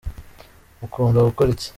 Mukunda 0.79 1.27
gukora 1.27 1.47
iki? 1.55 1.69